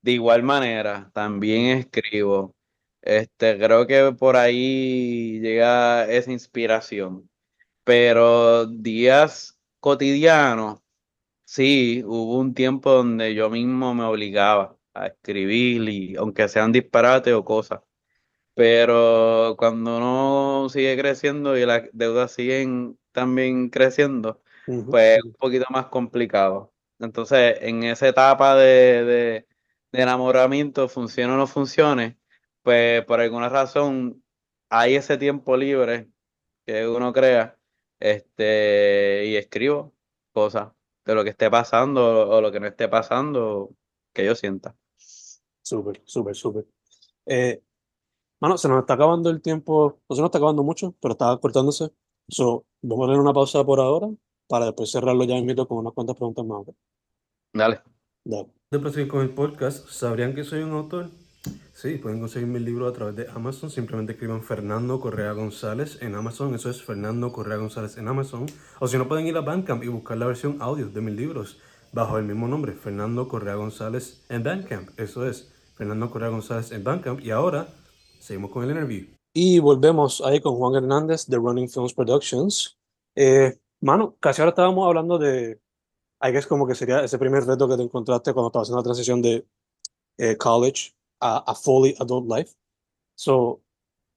[0.02, 2.56] de igual manera, también escribo.
[3.02, 7.30] Este, creo que por ahí llega esa inspiración.
[7.84, 10.82] Pero días cotidianos,
[11.48, 17.34] sí, hubo un tiempo donde yo mismo me obligaba a escribir, y, aunque sean disparates
[17.34, 17.82] o cosas.
[18.56, 24.42] Pero cuando uno sigue creciendo y las deudas siguen también creciendo,
[24.90, 26.74] pues es un poquito más complicado.
[27.00, 29.46] Entonces, en esa etapa de
[29.92, 32.18] de enamoramiento, funcione o no funcione,
[32.62, 34.24] pues por alguna razón
[34.70, 36.10] hay ese tiempo libre
[36.66, 37.58] que uno crea
[38.00, 39.94] este, y escribo
[40.34, 40.77] cosas
[41.08, 43.72] de lo que esté pasando o lo que no esté pasando
[44.14, 44.76] que yo sienta.
[45.64, 46.66] Súper, súper, súper.
[47.26, 47.62] Eh,
[48.40, 51.36] bueno, se nos está acabando el tiempo, no se nos está acabando mucho, pero está
[51.38, 51.90] cortándose.
[52.30, 54.08] So, vamos a tener una pausa por ahora
[54.48, 56.68] para después cerrarlo ya en con unas cuantas preguntas más.
[57.54, 57.82] Dale.
[58.24, 61.10] Dale de proseguir con el podcast, ¿sabrían que soy un autor?
[61.74, 63.70] Sí, pueden conseguir mi libro a través de Amazon.
[63.70, 66.56] Simplemente escriban Fernando Correa González en Amazon.
[66.56, 68.48] Eso es Fernando Correa González en Amazon.
[68.80, 71.60] O si no, pueden ir a Bandcamp y buscar la versión audio de mis libros
[71.94, 75.00] bajo el mismo nombre, Fernando Correa González en Bandcamp.
[75.00, 77.22] Eso es Fernando Correa González en Bandcamp.
[77.22, 77.68] Y ahora
[78.20, 79.06] seguimos con el interview.
[79.34, 82.76] Y volvemos ahí con Juan Hernández de Running Films Productions.
[83.14, 85.60] Eh, mano, casi ahora estábamos hablando de
[86.20, 88.80] hay que es como que sería ese primer reto que te encontraste cuando estabas haciendo
[88.80, 89.46] la transición de
[90.18, 92.54] eh, college a, fully adult life.
[93.16, 93.62] So,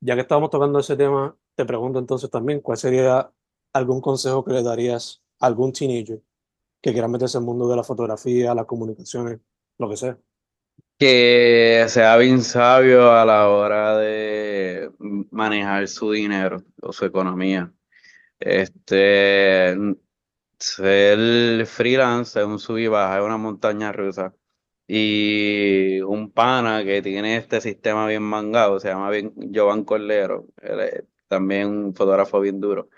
[0.00, 3.30] ya que estábamos tocando ese tema, te pregunto entonces también, ¿cuál sería
[3.72, 6.20] algún consejo que le darías a algún teenager
[6.80, 9.40] que quiera meterse en el mundo de la fotografía, las comunicaciones,
[9.78, 10.18] lo que sea?
[10.98, 14.90] Que sea bien sabio a la hora de
[15.30, 17.72] manejar su dinero o su economía.
[18.38, 19.76] Este,
[20.58, 24.34] ser freelance es un sub y baja, es una montaña rusa.
[24.92, 31.68] Y un pana que tiene este sistema bien mangado, se llama bien él es también
[31.68, 32.88] un fotógrafo bien duro.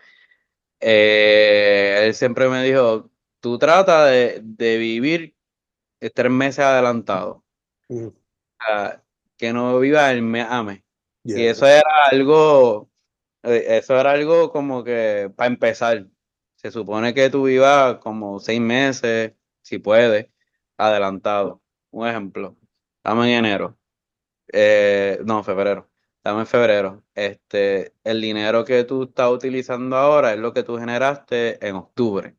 [0.80, 5.36] Eh, él siempre me dijo, tú trata de, vivir
[6.14, 7.44] tres meses adelantado.
[9.36, 10.84] que no viva el me ame.
[11.24, 12.90] Y eso era algo
[13.42, 16.06] eh, eso era algo como que para empezar.
[16.56, 20.28] Se supone que tú ibas como seis meses, si puedes,
[20.78, 21.61] adelantado.
[21.92, 22.56] Un ejemplo,
[22.98, 23.78] estamos en enero,
[24.52, 27.04] eh, no, febrero, estamos en febrero.
[27.14, 32.36] Este, el dinero que tú estás utilizando ahora es lo que tú generaste en octubre.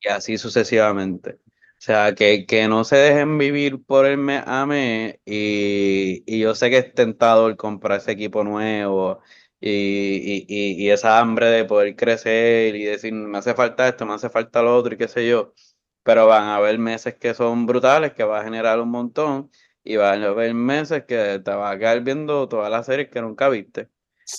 [0.00, 1.40] Y así sucesivamente.
[1.78, 6.40] O sea, que, que no se dejen vivir por el mes a mes y, y
[6.40, 9.20] yo sé que es tentador comprar ese equipo nuevo
[9.60, 14.14] y, y, y, esa hambre de poder crecer y decir, me hace falta esto, me
[14.14, 15.52] hace falta lo otro y qué sé yo,
[16.02, 19.50] pero van a haber meses que son brutales, que va a generar un montón
[19.84, 23.20] y van a haber meses que te vas a quedar viendo todas las series que
[23.22, 23.88] nunca viste.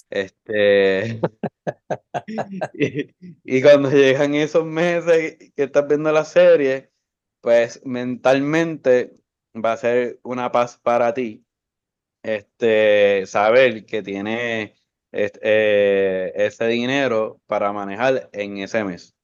[0.09, 1.19] Este,
[3.43, 6.91] y, cuando llegan esos meses que estás viendo la serie,
[7.41, 9.17] pues mentalmente
[9.55, 11.45] va a ser una paz para ti.
[12.23, 14.75] Este, saber que tiene
[15.11, 19.15] eh, ese dinero para manejar en ese mes.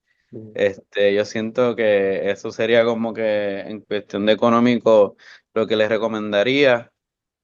[0.56, 5.16] Este, yo siento que eso sería como que en cuestión de económico
[5.54, 6.92] lo que les recomendaría.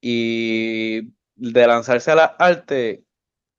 [0.02, 3.06] Y de lanzarse a la arte,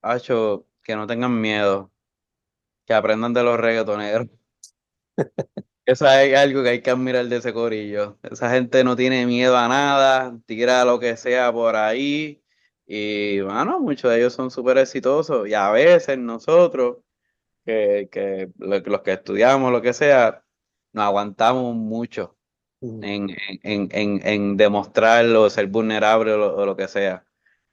[0.03, 1.93] hecho que no tengan miedo,
[2.87, 4.29] que aprendan de los reggaetoneros.
[5.87, 8.19] Eso es algo que hay que admirar de ese corillo.
[8.23, 12.43] Esa gente no tiene miedo a nada, tira lo que sea por ahí.
[12.87, 15.49] Y bueno, muchos de ellos son súper exitosos.
[15.49, 16.99] Y a veces nosotros,
[17.65, 20.45] que, que los que estudiamos, lo que sea,
[20.93, 22.37] nos aguantamos mucho
[22.81, 23.31] en,
[23.63, 27.25] en, en, en demostrarlo, ser vulnerable o lo, que sea.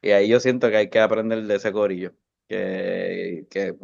[0.01, 2.13] Y ahí yo siento que hay que aprender de ese corillo.
[2.47, 3.75] Que, que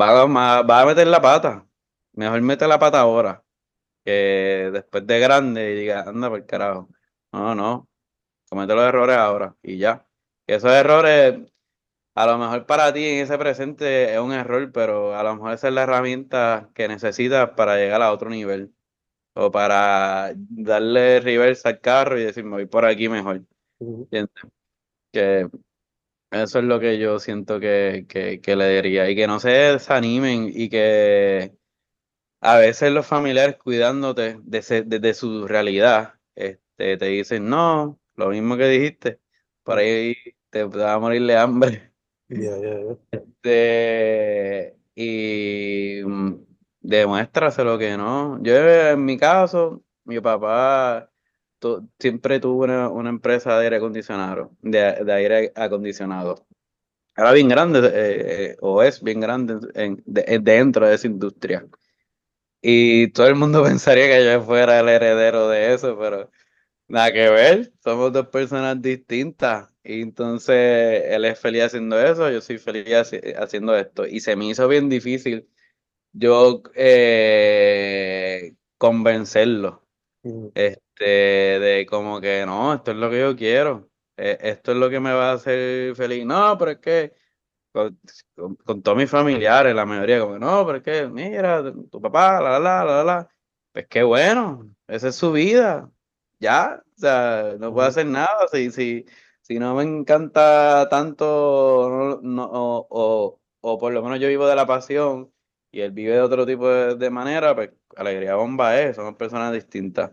[0.00, 0.24] va,
[0.62, 1.66] va a meter la pata
[2.12, 3.44] Mejor mete la pata ahora
[4.04, 6.88] que después de grande y diga, anda por carajo.
[7.32, 7.88] No, no,
[8.48, 10.06] comete los errores ahora y ya.
[10.46, 11.49] esos errores,
[12.22, 15.52] a lo mejor para ti en ese presente es un error, pero a lo mejor
[15.54, 18.72] esa es la herramienta que necesitas para llegar a otro nivel.
[19.34, 23.44] O para darle reversa al carro y decir, me voy por aquí mejor.
[25.12, 25.48] Que
[26.30, 29.10] eso es lo que yo siento que, que, que le diría.
[29.10, 31.54] Y que no se desanimen y que
[32.40, 38.56] a veces los familiares cuidándote desde de, su realidad, este, te dicen, no, lo mismo
[38.56, 39.20] que dijiste,
[39.62, 40.16] por ahí
[40.50, 41.89] te, va a morir de hambre.
[43.10, 46.34] Este, y mm,
[46.80, 48.40] demuéstraselo que no.
[48.42, 51.10] Yo en mi caso, mi papá
[51.98, 56.46] siempre tuvo una, empresa de aire acondicionado, de, aire acondicionado.
[57.16, 57.90] Era bien grande, eh,
[58.52, 61.66] eh, o es bien grande en, dentro de esa industria.
[62.62, 66.30] Y todo el mundo pensaría que yo fuera el heredero de eso, pero
[66.88, 69.68] nada que ver, somos dos personas distintas.
[69.82, 72.86] Entonces él es feliz haciendo eso, yo soy feliz
[73.38, 74.06] haciendo esto.
[74.06, 75.48] Y se me hizo bien difícil
[76.12, 79.86] yo eh, convencerlo.
[80.54, 84.90] Este, de como que no, esto es lo que yo quiero, e, esto es lo
[84.90, 86.26] que me va a hacer feliz.
[86.26, 87.14] No, pero es que
[87.72, 92.58] con, todos mis familiares, la mayoría, como, no, pero es que, mira, tu papá, la,
[92.58, 93.28] la, la, la, la,
[93.72, 95.90] pues qué bueno, esa es su vida,
[96.38, 99.06] ya, o sea, no puedo hacer nada, si, si,
[99.50, 104.64] si no me encanta tanto, no, o, o, por lo menos yo vivo de la
[104.64, 105.32] pasión
[105.72, 110.12] y él vive de otro tipo de, manera, pues alegría bomba es, somos personas distintas.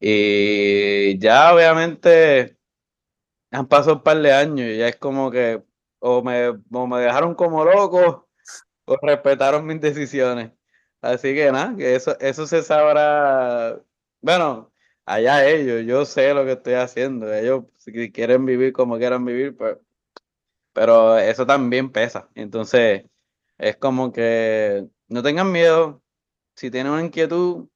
[0.00, 2.56] Y ya obviamente
[3.50, 5.62] han pasado un par de años y ya es como que
[6.00, 8.28] o me, me dejaron como loco
[8.86, 10.52] o respetaron mis decisiones.
[11.02, 13.80] Así que nada, que eso, eso se sabrá.
[14.22, 14.69] Bueno,
[15.10, 17.32] allá ellos, yo sé lo que estoy haciendo.
[17.32, 19.78] Ellos, si quieren vivir como quieran vivir, pues.
[20.72, 22.28] Pero eso también pesa.
[22.34, 23.04] Entonces,
[23.58, 26.02] es como que no tengan miedo.
[26.56, 27.68] Si tienen una inquietud,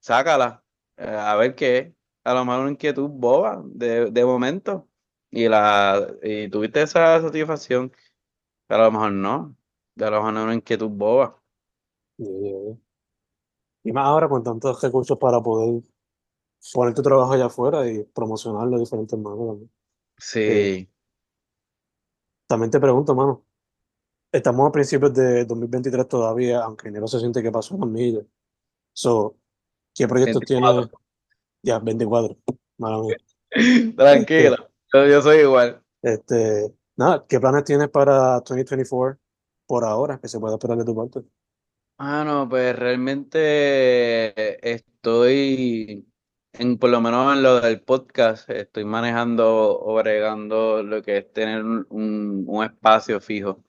[0.00, 0.64] sácala.
[0.96, 4.88] Eh, a ver qué A lo mejor una inquietud boba de, de momento
[5.30, 7.92] y la y tuviste esa satisfacción,
[8.66, 9.56] pero a lo mejor no,
[10.00, 11.40] a lo mejor no una inquietud boba.
[13.84, 15.82] Y más ahora con tantos recursos para poder
[16.72, 19.68] poner tu trabajo allá afuera y promocionarlo de diferentes maneras.
[20.18, 20.40] Sí.
[20.40, 20.88] Eh,
[22.46, 23.44] también te pregunto, mano,
[24.32, 28.24] estamos a principios de 2023 todavía, aunque enero se siente que pasó una millas.
[28.92, 29.36] So,
[29.98, 30.88] ¿Qué proyectos tienes?
[31.62, 32.36] Ya, 24.
[33.96, 34.70] Tranquilo.
[34.92, 35.82] Yo, soy igual.
[36.00, 39.18] Este, nada, ¿qué planes tienes para 2024
[39.66, 41.20] por ahora que se pueda esperar de tu parte?
[41.98, 46.07] Ah, no, pues realmente estoy
[46.58, 51.32] en, por lo menos en lo del podcast, estoy manejando o bregando lo que es
[51.32, 51.86] tener un,
[52.46, 53.64] un espacio fijo.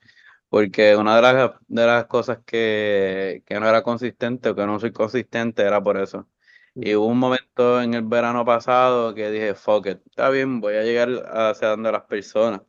[0.49, 4.79] Porque una de las, de las cosas que, que no era consistente o que no
[4.79, 6.27] soy consistente era por eso.
[6.75, 10.75] Y hubo un momento en el verano pasado que dije, fuck it, está bien, voy
[10.75, 12.61] a llegar hacia donde las personas.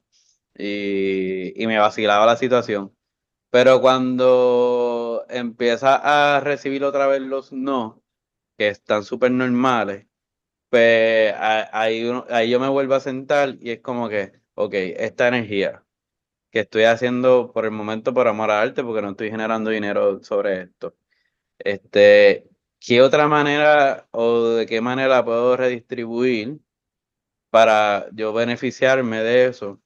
[0.56, 2.94] Y, y me vacilaba la situación.
[3.50, 8.02] Pero cuando empieza a recibir otra vez los no,
[8.58, 10.06] que están súper normales,
[10.70, 15.84] pues ahí, ahí yo me vuelvo a sentar y es como que, ok, esta energía
[16.50, 20.22] que estoy haciendo por el momento por amor al arte, porque no estoy generando dinero
[20.22, 20.96] sobre esto.
[21.58, 22.48] Este,
[22.80, 26.60] ¿qué otra manera o de qué manera puedo redistribuir
[27.50, 29.80] para yo beneficiarme de eso?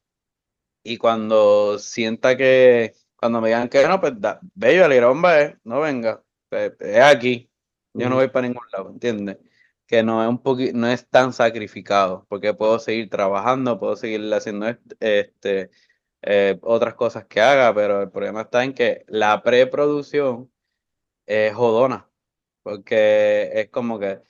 [0.85, 6.22] Y cuando sienta que, cuando me digan que no, pues da, bello, el no venga,
[6.49, 7.51] pues, es aquí,
[7.95, 9.39] yo no voy para ningún lado, ¿entiendes?
[9.87, 14.66] Que no es un no es tan sacrificado, porque puedo seguir trabajando, puedo seguir haciendo
[15.01, 15.70] este,
[16.22, 20.51] eh, otras cosas que haga, pero el problema está en que la preproducción
[21.26, 22.09] es jodona
[22.64, 24.20] porque es como que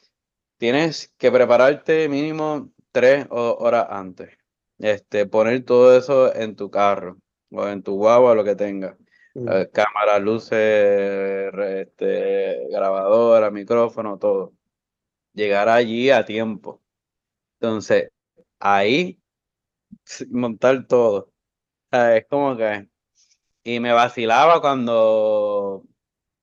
[0.58, 4.36] tienes que prepararte mínimo tres horas antes.
[4.78, 7.16] Este, poner todo eso en tu carro
[7.52, 8.96] o en tu guagua, lo que tengas.
[9.34, 9.48] Mm.
[9.48, 14.52] Eh, cámara, luces, este, grabadora, micrófono, todo.
[15.34, 16.82] Llegar allí a tiempo.
[17.60, 18.10] Entonces,
[18.60, 19.20] ahí
[20.30, 21.32] montar todo.
[21.92, 22.88] es como que.
[23.64, 25.84] Y me vacilaba cuando,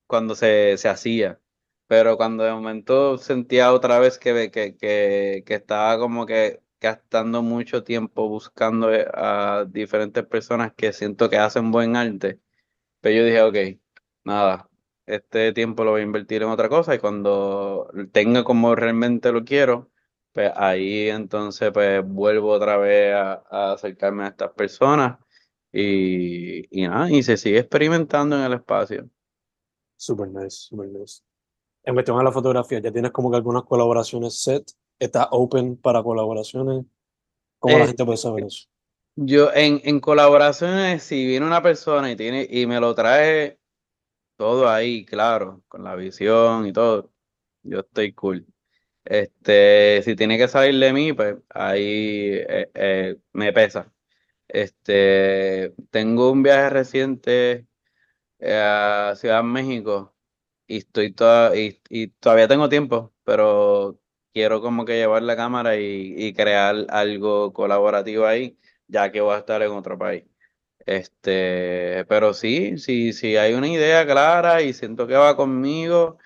[0.07, 1.39] cuando se, se hacía
[1.87, 7.43] pero cuando de momento sentía otra vez que, que, que, que estaba como que gastando
[7.43, 12.41] mucho tiempo buscando eh, a diferentes personas que siento que hacen buen arte,
[13.01, 13.81] pero pues yo dije, ok,
[14.25, 14.70] nada,
[15.05, 19.43] este tiempo lo voy a invertir en otra cosa y cuando tenga como realmente lo
[19.43, 19.91] quiero,
[20.33, 25.19] pues ahí entonces pues vuelvo otra vez a, acercarme a estas personas
[25.71, 29.09] y, y nada, y se sigue experimentando en el espacio.
[29.95, 31.21] Super nice, super nice
[31.83, 34.71] en cuestión a la fotografía, ¿ya tienes como que algunas colaboraciones set?
[34.99, 36.85] ¿Está open para colaboraciones?
[37.59, 38.67] ¿Cómo la gente puede saber eso?
[39.15, 43.59] Yo en, en colaboraciones, si viene una persona y tiene y me lo trae
[44.41, 47.11] todo ahí, claro, con la visión y todo,
[47.63, 48.47] yo estoy cool.
[49.05, 53.93] Este, si tiene que salir de mí, pues ahí eh, eh, me pesa.
[54.47, 57.67] Este, tengo un viaje reciente
[58.39, 60.15] eh, a Ciudad de México
[60.67, 61.81] y estoy toda, y,
[62.19, 63.99] todavía tengo tiempo, pero
[64.33, 69.39] quiero como que llevar la cámara y, crear algo colaborativo ahí, ya que voy a
[69.39, 70.25] estar en otro país.
[70.86, 76.17] Este, pero sí, sí, sí hay una idea clara y siento que va conmigo,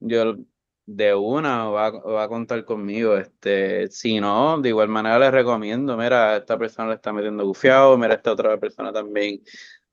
[0.00, 0.36] yo
[0.86, 3.16] de una va, va a contar conmigo.
[3.16, 7.96] Este, si no, de igual manera les recomiendo, mira, esta persona le está metiendo gufiado,
[7.98, 9.42] mira, esta otra persona también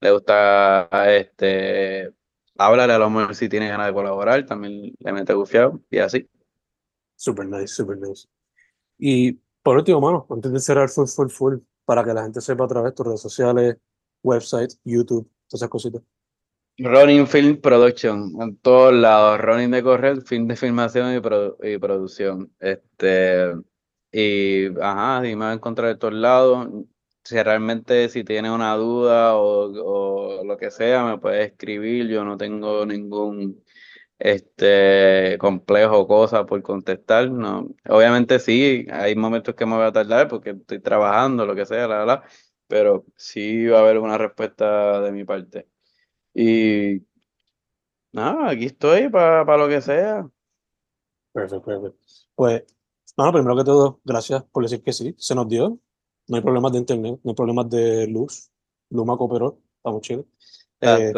[0.01, 2.13] le gusta este
[2.57, 6.29] háblale a lo mejor si tiene ganas de colaborar, también le mete gufiado y así.
[7.15, 8.27] Super nice, super nice.
[8.97, 12.65] Y por último, mano, antes de cerrar full, full, full, para que la gente sepa
[12.65, 13.77] a través de tus redes sociales,
[14.25, 16.01] website, YouTube, todas esas cositas.
[16.77, 22.51] Running Film Production, en todos lados, running de correr, film de filmación y, y producción.
[22.59, 23.53] Este,
[24.11, 26.67] y ajá, y me va a encontrar de todos lados
[27.25, 32.07] si realmente si tiene una duda o, lo que sea, me puede escribir.
[32.07, 33.63] Yo no tengo ningún
[34.19, 37.31] este complejo cosa por contestar.
[37.31, 37.67] No.
[37.89, 41.87] Obviamente sí, hay momentos que me voy a tardar porque estoy trabajando, lo que sea,
[41.87, 42.23] la, la,
[42.67, 45.67] pero sí va a haber una respuesta de mi parte.
[46.33, 47.05] Y
[48.11, 50.29] nada, aquí estoy para lo que sea.
[51.33, 51.97] Perfecto, perfecto.
[52.35, 52.63] Pues,
[53.15, 55.79] bueno, primero que todo, gracias por decir que sí, se nos dio
[56.27, 58.49] no hay problemas de internet, no hay problemas de luz.
[58.89, 60.25] Luma cooperó, estamos chidos.
[60.81, 61.13] Eh,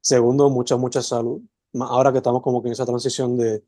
[0.00, 1.42] segundo, mucha, mucha salud.
[1.74, 3.64] Ahora que estamos como que en esa transición de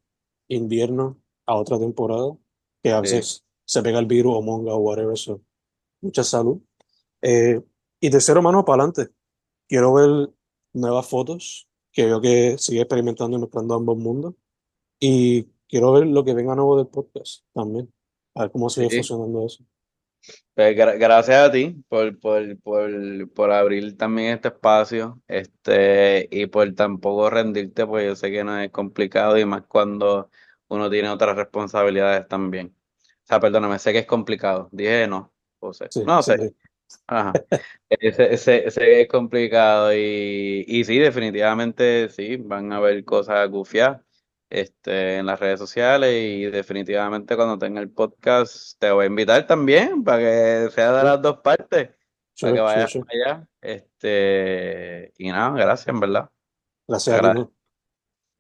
[0.49, 2.37] invierno a otra temporada,
[2.83, 5.43] que a veces se pega el virus o monga o whatever, eso.
[6.01, 6.61] Mucha salud.
[7.23, 7.61] Eh,
[8.01, 9.13] y tercero, mano, para adelante.
[9.69, 10.31] Quiero ver
[10.73, 14.35] nuevas fotos, que veo que sigue experimentando y mezclando ambos mundos.
[15.01, 17.93] Y quiero ver lo que venga nuevo del podcast también.
[18.35, 19.65] A ver cómo sigue funcionando eso.
[20.55, 26.75] Pues, gracias a ti por, por, por, por, abrir también este espacio este, y por
[26.75, 30.31] tampoco rendirte, porque yo sé que no es complicado y más cuando
[30.69, 32.75] uno tiene otras responsabilidades también.
[33.01, 34.69] O sea, perdóname, sé que es complicado.
[34.73, 36.55] Dije no, o sea, no sé.
[37.07, 37.33] Ajá.
[37.91, 44.03] Que es complicado y, y sí, definitivamente sí, van a haber cosas gufiadas,
[44.51, 49.47] este, en las redes sociales y definitivamente cuando tenga el podcast te voy a invitar
[49.47, 51.91] también para que sea de las dos partes,
[52.41, 53.49] para que vayas allá.
[53.61, 56.31] Este, y nada, gracias, en verdad.
[56.87, 57.47] Gracias, a ti.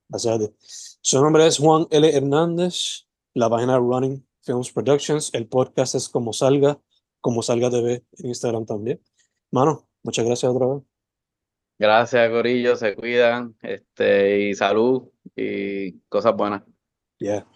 [0.08, 0.54] Gracias a ti.
[0.60, 2.16] Su nombre es Juan L.
[2.16, 6.80] Hernández, la página Running Films Productions, el podcast es Como Salga,
[7.20, 9.00] Como Salga TV en Instagram también.
[9.50, 10.82] Mano, muchas gracias otra vez.
[11.78, 16.62] Gracias, Corillo, se cuidan, este, y salud y cosas buenas.
[17.18, 17.46] Yeah.